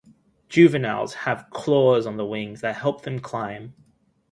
Juveniles 0.49 1.13
have 1.13 1.51
claws 1.51 2.07
on 2.07 2.17
the 2.17 2.25
wings 2.25 2.61
that 2.61 2.75
help 2.77 3.03
them 3.03 3.19
climb. 3.19 3.75